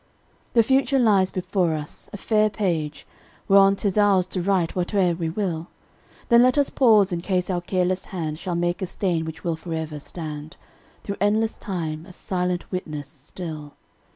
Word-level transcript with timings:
The 0.53 0.63
future 0.63 0.97
lies 0.97 1.29
before 1.29 1.75
us 1.75 2.09
a 2.11 2.17
fair 2.17 2.49
page, 2.49 3.05
Whereon 3.47 3.75
'tis 3.75 3.99
ours 3.99 4.25
to 4.33 4.41
write 4.41 4.71
whate'er 4.71 5.13
we 5.13 5.29
will! 5.29 5.67
Then 6.29 6.41
let 6.41 6.57
us 6.57 6.71
pause 6.71 7.11
in 7.11 7.21
case 7.21 7.51
our 7.51 7.61
careless 7.61 8.05
hand 8.05 8.39
Shall 8.39 8.55
make 8.55 8.81
a 8.81 8.87
stain 8.87 9.25
which 9.25 9.43
will 9.43 9.55
forever 9.55 9.99
stand, 9.99 10.57
Through 11.03 11.17
endless 11.21 11.55
time 11.55 12.07
a 12.07 12.13
silent 12.13 12.71
witness 12.71 13.07
still. 13.07 13.75